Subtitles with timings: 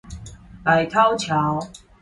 [0.63, 1.61] 百韜橋